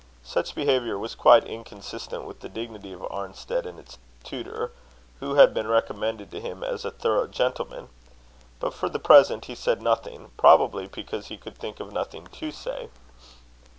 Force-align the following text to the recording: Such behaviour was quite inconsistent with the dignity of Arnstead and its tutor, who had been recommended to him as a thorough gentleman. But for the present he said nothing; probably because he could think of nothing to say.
Such 0.23 0.55
behaviour 0.55 0.97
was 0.97 1.13
quite 1.13 1.43
inconsistent 1.43 2.23
with 2.25 2.39
the 2.39 2.49
dignity 2.49 2.91
of 2.91 3.01
Arnstead 3.11 3.67
and 3.67 3.77
its 3.77 3.99
tutor, 4.23 4.71
who 5.19 5.35
had 5.35 5.53
been 5.53 5.67
recommended 5.67 6.31
to 6.31 6.41
him 6.41 6.63
as 6.63 6.83
a 6.83 6.89
thorough 6.89 7.27
gentleman. 7.27 7.87
But 8.59 8.73
for 8.73 8.89
the 8.89 8.97
present 8.97 9.45
he 9.45 9.53
said 9.53 9.79
nothing; 9.79 10.31
probably 10.37 10.87
because 10.87 11.27
he 11.27 11.37
could 11.37 11.55
think 11.55 11.79
of 11.79 11.91
nothing 11.93 12.25
to 12.25 12.51
say. 12.51 12.89